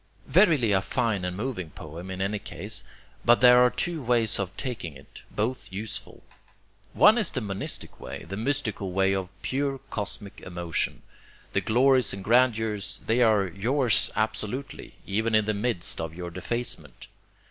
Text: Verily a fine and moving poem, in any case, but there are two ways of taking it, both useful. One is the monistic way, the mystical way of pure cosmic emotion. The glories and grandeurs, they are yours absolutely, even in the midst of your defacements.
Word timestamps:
Verily 0.25 0.71
a 0.71 0.81
fine 0.81 1.23
and 1.23 1.37
moving 1.37 1.69
poem, 1.69 2.09
in 2.09 2.21
any 2.23 2.39
case, 2.39 2.83
but 3.23 3.39
there 3.39 3.59
are 3.63 3.69
two 3.69 4.01
ways 4.01 4.39
of 4.39 4.57
taking 4.57 4.97
it, 4.97 5.21
both 5.29 5.71
useful. 5.71 6.23
One 6.93 7.19
is 7.19 7.29
the 7.29 7.39
monistic 7.39 7.99
way, 7.99 8.23
the 8.27 8.35
mystical 8.35 8.93
way 8.93 9.13
of 9.13 9.29
pure 9.43 9.77
cosmic 9.91 10.39
emotion. 10.41 11.03
The 11.53 11.61
glories 11.61 12.13
and 12.15 12.23
grandeurs, 12.23 12.99
they 13.05 13.21
are 13.21 13.45
yours 13.45 14.11
absolutely, 14.15 14.95
even 15.05 15.35
in 15.35 15.45
the 15.45 15.53
midst 15.53 16.01
of 16.01 16.15
your 16.15 16.31
defacements. 16.31 17.05